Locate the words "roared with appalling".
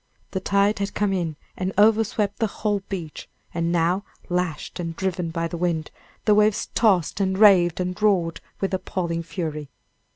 8.01-9.21